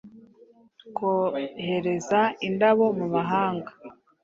kohereza 0.95 2.19
indabo 2.47 2.85
mu 2.97 3.05
mahanga.’’ 3.15 3.71